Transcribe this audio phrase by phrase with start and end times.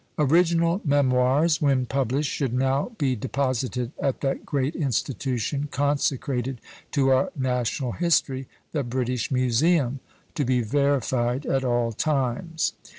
[0.17, 7.31] Original memoirs, when published, should now be deposited at that great institution, consecrated to our
[7.37, 9.99] national history the British Museum,
[10.33, 12.73] to be verified at all times.